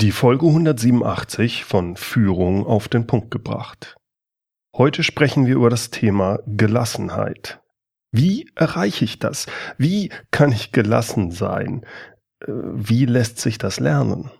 [0.00, 3.96] Die Folge 187 von Führung auf den Punkt gebracht.
[4.74, 7.60] Heute sprechen wir über das Thema Gelassenheit.
[8.10, 9.44] Wie erreiche ich das?
[9.76, 11.84] Wie kann ich gelassen sein?
[12.40, 14.30] Äh, wie lässt sich das lernen?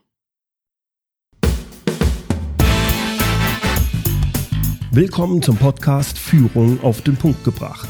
[4.92, 7.88] Willkommen zum Podcast Führung auf den Punkt gebracht.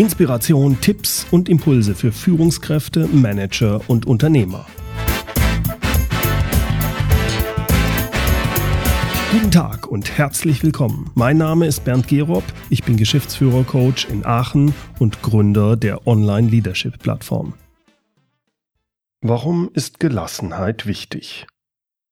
[0.00, 4.64] Inspiration, Tipps und Impulse für Führungskräfte, Manager und Unternehmer.
[9.30, 11.10] Guten Tag und herzlich willkommen.
[11.14, 17.52] Mein Name ist Bernd Gerob, ich bin Geschäftsführer-Coach in Aachen und Gründer der Online-Leadership-Plattform.
[19.20, 21.46] Warum ist Gelassenheit wichtig?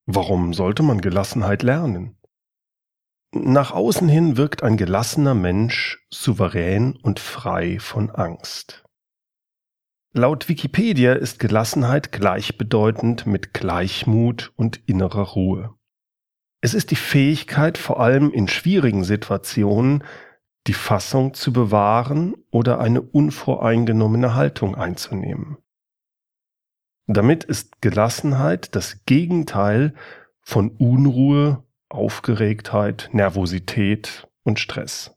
[0.05, 2.18] Warum sollte man Gelassenheit lernen?
[3.33, 8.85] Nach außen hin wirkt ein gelassener Mensch souverän und frei von Angst.
[10.15, 15.75] Laut Wikipedia ist Gelassenheit gleichbedeutend mit Gleichmut und innerer Ruhe.
[16.63, 20.03] Es ist die Fähigkeit, vor allem in schwierigen Situationen,
[20.67, 25.59] die Fassung zu bewahren oder eine unvoreingenommene Haltung einzunehmen.
[27.07, 29.95] Damit ist Gelassenheit das Gegenteil
[30.41, 35.15] von Unruhe Aufgeregtheit, Nervosität und Stress.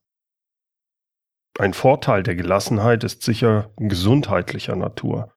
[1.59, 5.33] Ein Vorteil der Gelassenheit ist sicher gesundheitlicher Natur.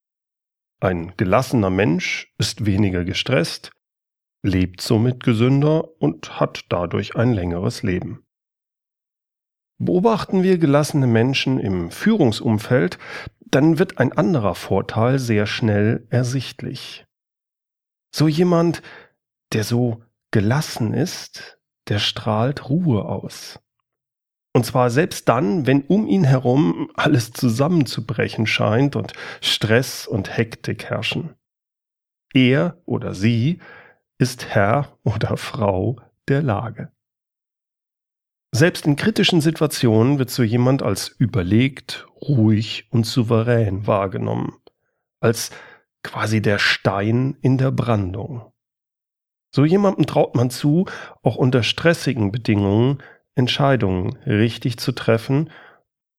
[0.81, 3.73] Ein gelassener Mensch ist weniger gestresst,
[4.43, 8.25] lebt somit gesünder und hat dadurch ein längeres Leben.
[9.79, 12.99] Beobachten wir gelassene Menschen im Führungsumfeld,
[13.41, 17.07] dann wird ein anderer Vorteil sehr schnell ersichtlich.
[18.15, 18.83] So jemand,
[19.53, 20.03] der so
[20.35, 23.61] gelassen ist, der strahlt Ruhe aus.
[24.53, 30.87] Und zwar selbst dann, wenn um ihn herum alles zusammenzubrechen scheint und Stress und Hektik
[30.87, 31.37] herrschen.
[32.33, 33.61] Er oder sie
[34.19, 36.91] ist Herr oder Frau der Lage.
[38.51, 44.53] Selbst in kritischen Situationen wird so jemand als überlegt, ruhig und souverän wahrgenommen,
[45.21, 45.53] als
[46.03, 48.54] quasi der Stein in der Brandung.
[49.55, 50.87] So jemandem traut man zu,
[51.23, 53.01] auch unter stressigen Bedingungen
[53.37, 55.49] Entscheidungen richtig zu treffen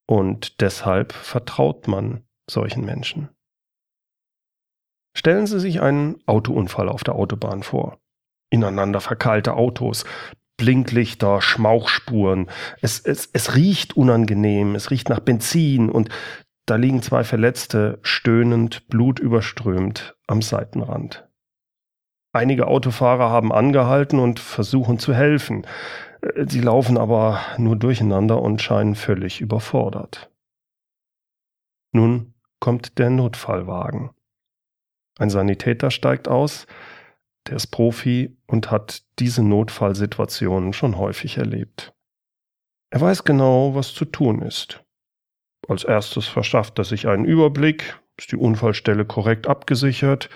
[0.07, 3.27] und deshalb vertraut man solchen Menschen.
[5.17, 7.99] Stellen Sie sich einen Autounfall auf der Autobahn vor.
[8.51, 10.05] Ineinander verkeilte Autos,
[10.55, 12.49] Blinklichter, Schmauchspuren.
[12.81, 16.07] Es, es, es riecht unangenehm, es riecht nach Benzin und
[16.65, 21.27] da liegen zwei Verletzte stöhnend, blutüberströmt am Seitenrand.
[22.35, 25.65] Einige Autofahrer haben angehalten und versuchen zu helfen.
[26.19, 30.29] Äh, sie laufen aber nur durcheinander und scheinen völlig überfordert.
[31.93, 34.09] Nun kommt der Notfallwagen.
[35.17, 36.67] Ein Sanitäter steigt aus,
[37.47, 41.93] der ist Profi und hat diese Notfallsituationen schon häufig erlebt.
[42.89, 44.83] Er weiß genau, was zu tun ist.
[45.69, 50.29] Als erstes verschafft er sich einen Überblick, ist die Unfallstelle korrekt abgesichert,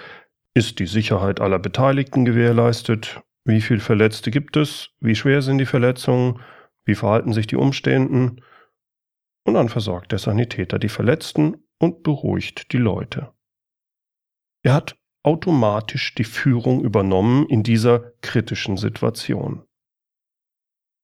[0.54, 3.22] ist die Sicherheit aller Beteiligten gewährleistet?
[3.46, 4.90] Wie viele Verletzte gibt es?
[5.00, 6.40] Wie schwer sind die Verletzungen?
[6.86, 8.42] Wie verhalten sich die Umstehenden?
[9.44, 13.32] Und dann versorgt der Sanitäter die Verletzten und beruhigt die Leute.
[14.64, 19.64] Er hat automatisch die Führung übernommen in dieser kritischen Situation.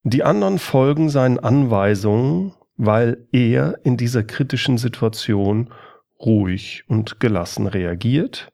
[0.04, 5.74] Die anderen folgen seinen Anweisungen, weil er in dieser kritischen Situation
[6.20, 8.52] ruhig und gelassen reagiert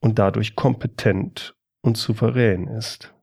[0.00, 3.14] und dadurch kompetent und souverän ist.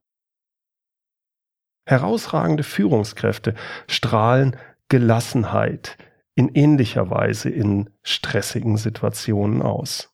[1.88, 3.56] Herausragende Führungskräfte
[3.88, 4.58] strahlen
[4.90, 5.98] Gelassenheit
[6.36, 10.14] in ähnlicher Weise in stressigen Situationen aus.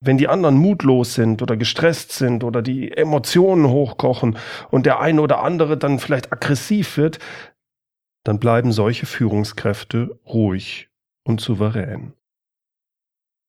[0.00, 4.38] Wenn die anderen mutlos sind oder gestresst sind oder die Emotionen hochkochen
[4.70, 7.18] und der eine oder andere dann vielleicht aggressiv wird,
[8.24, 10.88] dann bleiben solche Führungskräfte ruhig
[11.24, 12.12] und souverän.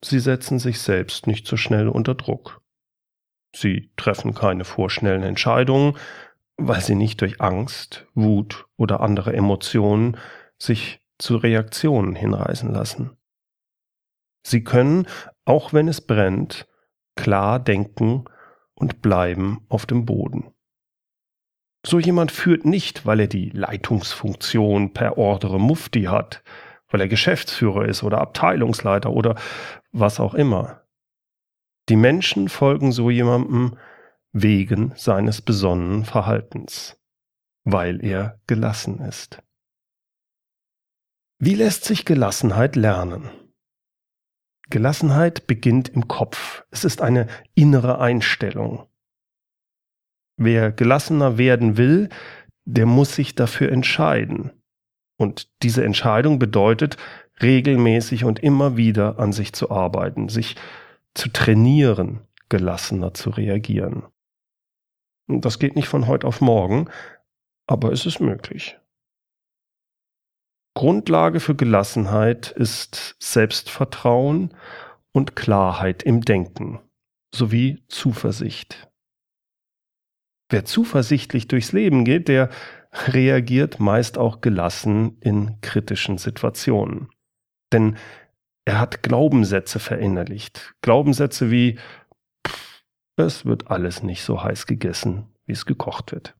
[0.04, 2.62] Sie setzen sich selbst nicht so schnell unter Druck.
[3.56, 5.98] Sie treffen keine vorschnellen Entscheidungen,
[6.58, 10.18] weil sie nicht durch Angst, Wut oder andere Emotionen
[10.58, 13.18] sich zu Reaktionen hinreißen lassen.
[14.46, 15.08] Sie können,
[15.46, 16.68] auch wenn es brennt,
[17.16, 18.26] klar denken
[18.74, 20.54] und bleiben auf dem Boden.
[21.86, 26.44] So jemand führt nicht, weil er die Leitungsfunktion per Ordre Mufti hat,
[26.90, 29.36] weil er Geschäftsführer ist oder Abteilungsleiter oder
[29.92, 30.82] was auch immer.
[31.90, 33.78] Die Menschen folgen so jemandem
[34.32, 37.00] wegen seines besonnenen Verhaltens,
[37.64, 39.42] weil er gelassen ist.
[41.40, 43.30] Wie lässt sich Gelassenheit lernen?
[44.70, 46.64] Gelassenheit beginnt im Kopf.
[46.70, 48.88] Es ist eine innere Einstellung.
[50.38, 52.10] Wer gelassener werden will,
[52.66, 54.52] der muss sich dafür entscheiden.
[55.20, 56.96] Und diese Entscheidung bedeutet,
[57.42, 60.56] regelmäßig und immer wieder an sich zu arbeiten, sich
[61.14, 64.04] zu trainieren, gelassener zu reagieren.
[65.28, 66.90] Und das geht nicht von heute auf morgen,
[67.68, 68.78] aber es ist möglich.
[70.74, 74.56] Grundlage für Gelassenheit ist Selbstvertrauen
[75.12, 76.80] und Klarheit im Denken
[77.36, 78.88] sowie Zuversicht.
[80.50, 82.50] Wer zuversichtlich durchs Leben geht, der
[82.92, 87.10] reagiert meist auch gelassen in kritischen Situationen.
[87.72, 87.98] Denn
[88.66, 90.74] er hat Glaubenssätze verinnerlicht.
[90.82, 91.80] Glaubenssätze wie,
[93.16, 96.36] es wird alles nicht so heiß gegessen, wie es gekocht wird.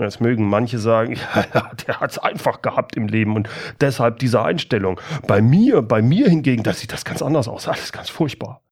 [0.00, 1.14] Jetzt mögen manche sagen,
[1.54, 3.48] ja, der hat es einfach gehabt im Leben und
[3.80, 5.00] deshalb diese Einstellung.
[5.26, 8.62] Bei mir, bei mir hingegen, da sieht das ganz anders aus, alles ganz furchtbar.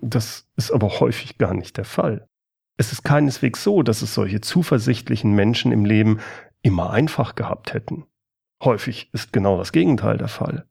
[0.00, 2.28] Das ist aber häufig gar nicht der Fall.
[2.76, 6.20] Es ist keineswegs so, dass es solche zuversichtlichen Menschen im Leben
[6.62, 8.06] immer einfach gehabt hätten.
[8.62, 10.66] Häufig ist genau das Gegenteil der Fall.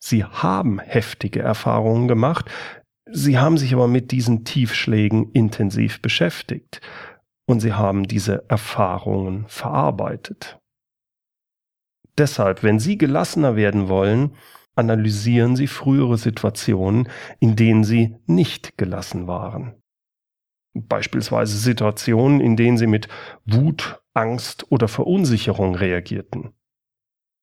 [0.00, 2.50] Sie haben heftige Erfahrungen gemacht,
[3.10, 6.80] sie haben sich aber mit diesen Tiefschlägen intensiv beschäftigt
[7.46, 10.58] und sie haben diese Erfahrungen verarbeitet.
[12.18, 14.34] Deshalb, wenn Sie gelassener werden wollen,
[14.74, 17.08] analysieren Sie frühere Situationen,
[17.38, 19.80] in denen Sie nicht gelassen waren.
[20.86, 23.08] Beispielsweise Situationen, in denen Sie mit
[23.44, 26.52] Wut, Angst oder Verunsicherung reagierten.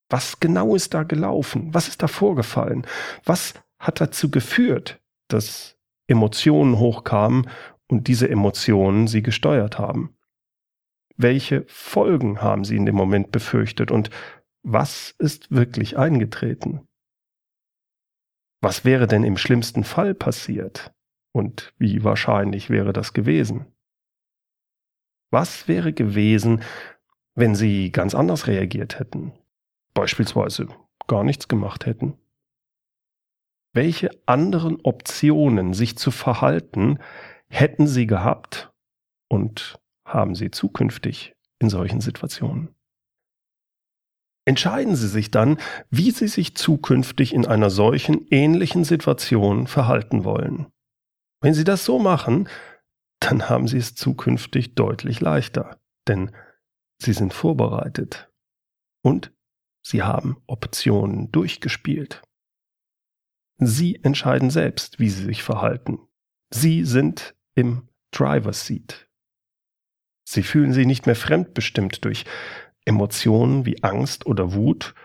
[0.09, 1.73] Was genau ist da gelaufen?
[1.73, 2.85] Was ist da vorgefallen?
[3.23, 5.77] Was hat dazu geführt, dass
[6.07, 7.49] Emotionen hochkamen
[7.87, 10.15] und diese Emotionen sie gesteuert haben?
[11.17, 14.09] Welche Folgen haben sie in dem Moment befürchtet und
[14.63, 16.87] was ist wirklich eingetreten?
[18.61, 20.94] Was wäre denn im schlimmsten Fall passiert?
[21.35, 23.65] Und wie wahrscheinlich wäre das gewesen?
[25.31, 26.61] Was wäre gewesen,
[27.33, 29.33] wenn sie ganz anders reagiert hätten?
[29.95, 30.67] beispielsweise
[31.07, 32.13] gar nichts gemacht hätten?
[33.73, 36.99] Welche anderen Optionen, sich zu verhalten,
[37.47, 38.71] hätten Sie gehabt
[39.27, 42.69] und haben Sie zukünftig in solchen Situationen?
[44.45, 45.57] Entscheiden Sie sich dann,
[45.89, 50.67] wie Sie sich zukünftig in einer solchen ähnlichen Situation verhalten wollen.
[51.45, 52.49] Wenn Sie das so machen,
[53.19, 56.31] dann haben Sie es zukünftig deutlich leichter, denn
[56.97, 58.33] Sie sind vorbereitet
[59.03, 59.31] und
[59.83, 62.23] Sie haben Optionen durchgespielt.
[63.59, 65.99] Sie entscheiden selbst, wie Sie sich verhalten.
[66.51, 69.07] Sie sind im Driver's Seat.
[70.27, 72.25] Sie fühlen sich nicht mehr fremdbestimmt durch
[72.85, 74.95] Emotionen wie Angst oder Wut,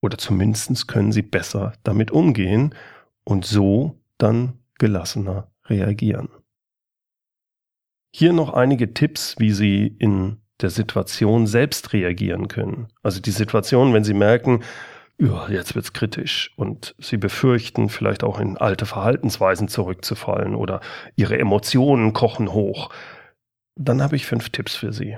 [0.00, 2.72] oder zumindest können sie besser damit umgehen
[3.24, 6.28] und so dann gelassener reagieren.
[8.14, 12.88] Hier noch einige Tipps, wie Sie in der Situation selbst reagieren können.
[13.02, 14.62] Also die Situation, wenn sie merken,
[15.18, 20.80] ja, jetzt wird's kritisch und sie befürchten, vielleicht auch in alte Verhaltensweisen zurückzufallen oder
[21.16, 22.90] ihre Emotionen kochen hoch,
[23.76, 25.16] dann habe ich fünf Tipps für Sie.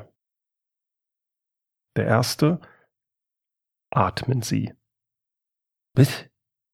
[1.96, 2.60] Der erste,
[3.90, 4.72] atmen Sie.
[5.94, 6.24] Was?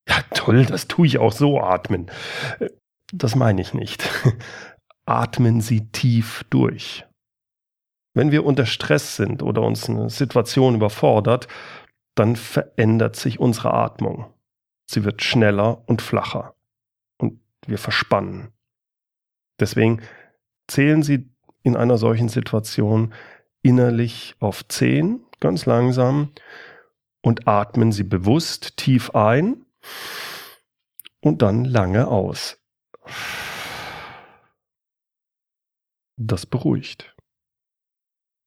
[0.09, 2.09] Ja, toll, das tue ich auch so, atmen.
[3.11, 4.09] Das meine ich nicht.
[5.05, 7.05] Atmen Sie tief durch.
[8.13, 11.47] Wenn wir unter Stress sind oder uns eine Situation überfordert,
[12.15, 14.33] dann verändert sich unsere Atmung.
[14.85, 16.55] Sie wird schneller und flacher
[17.17, 18.49] und wir verspannen.
[19.59, 20.01] Deswegen
[20.67, 21.29] zählen Sie
[21.63, 23.13] in einer solchen Situation
[23.61, 26.31] innerlich auf 10, ganz langsam,
[27.21, 29.65] und atmen Sie bewusst tief ein
[31.21, 32.60] und dann lange aus.
[36.17, 37.15] Das beruhigt.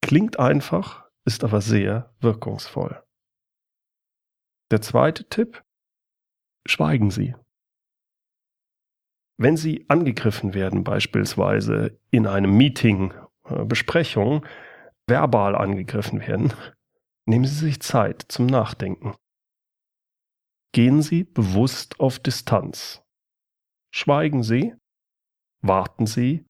[0.02, 3.02] Klingt einfach, ist aber sehr wirkungsvoll.
[4.70, 5.64] Der zweite Tipp,
[6.66, 7.34] schweigen Sie.
[9.36, 13.12] Wenn Sie angegriffen werden, beispielsweise in einem Meeting,
[13.44, 14.46] äh, Besprechung,
[15.06, 16.52] verbal angegriffen werden,
[17.26, 19.14] nehmen Sie sich Zeit zum Nachdenken.
[20.72, 23.03] Gehen Sie bewusst auf Distanz.
[23.96, 24.74] Schweigen Sie,
[25.62, 26.44] warten Sie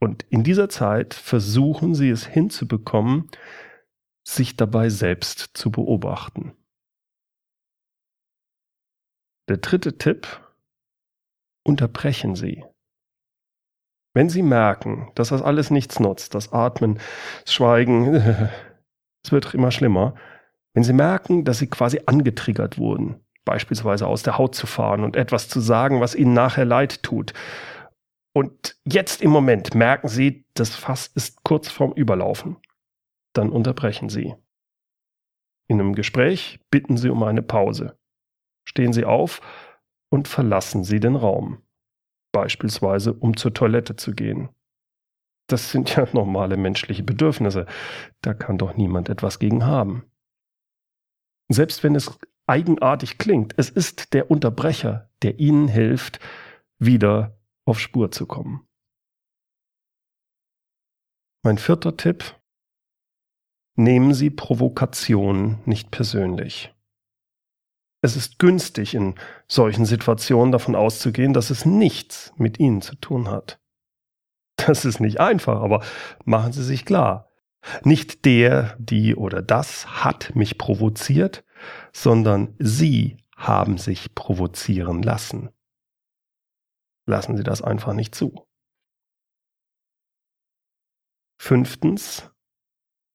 [0.00, 3.30] und in dieser Zeit versuchen sie es hinzubekommen,
[4.26, 6.56] sich dabei selbst zu beobachten.
[9.50, 10.26] Der dritte Tipp,
[11.62, 12.64] unterbrechen Sie.
[14.14, 16.98] Wenn Sie merken, dass das alles nichts nutzt, das Atmen,
[17.44, 18.14] das Schweigen,
[19.22, 20.14] es wird immer schlimmer,
[20.72, 25.16] wenn Sie merken, dass Sie quasi angetriggert wurden, beispielsweise aus der Haut zu fahren und
[25.16, 27.32] etwas zu sagen, was ihnen nachher leid tut.
[28.34, 32.56] Und jetzt im Moment merken sie, das Fass ist kurz vorm Überlaufen.
[33.34, 34.34] Dann unterbrechen sie.
[35.68, 37.98] In einem Gespräch bitten sie um eine Pause.
[38.64, 39.40] Stehen sie auf
[40.10, 41.62] und verlassen sie den Raum.
[42.32, 44.48] Beispielsweise, um zur Toilette zu gehen.
[45.48, 47.66] Das sind ja normale menschliche Bedürfnisse.
[48.22, 50.04] Da kann doch niemand etwas gegen haben.
[51.48, 56.20] Selbst wenn es eigenartig klingt, es ist der Unterbrecher, der Ihnen hilft,
[56.78, 58.66] wieder auf Spur zu kommen.
[61.44, 62.38] Mein vierter Tipp.
[63.74, 66.74] Nehmen Sie Provokation nicht persönlich.
[68.04, 69.14] Es ist günstig, in
[69.48, 73.60] solchen Situationen davon auszugehen, dass es nichts mit Ihnen zu tun hat.
[74.56, 75.82] Das ist nicht einfach, aber
[76.24, 77.31] machen Sie sich klar.
[77.84, 81.44] Nicht der, die oder das hat mich provoziert,
[81.92, 85.50] sondern Sie haben sich provozieren lassen.
[87.06, 88.46] Lassen Sie das einfach nicht zu.
[91.40, 92.30] Fünftens,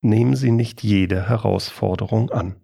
[0.01, 2.61] nehmen Sie nicht jede Herausforderung an.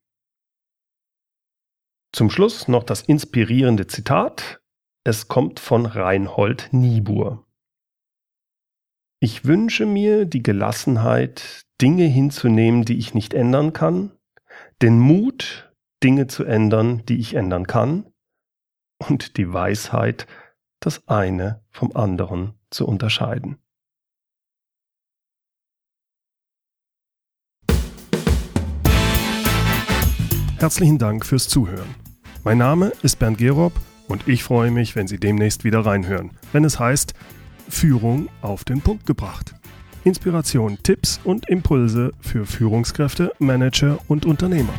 [2.12, 4.62] Zum Schluss noch das inspirierende Zitat
[5.08, 7.46] es kommt von Reinhold Niebuhr.
[9.22, 14.12] Ich wünsche mir die Gelassenheit, Dinge hinzunehmen, die ich nicht ändern kann,
[14.82, 15.72] den Mut,
[16.04, 18.12] Dinge zu ändern, die ich ändern kann,
[18.98, 20.28] und die Weisheit,
[20.80, 23.58] das eine vom anderen zu unterscheiden.
[30.58, 31.94] Herzlichen Dank fürs Zuhören.
[32.44, 33.74] Mein Name ist Bernd Gerob
[34.08, 37.14] und ich freue mich, wenn Sie demnächst wieder reinhören, wenn es heißt
[37.70, 39.54] Führung auf den Punkt gebracht.
[40.04, 44.74] Inspiration, Tipps und Impulse für Führungskräfte, Manager und Unternehmer.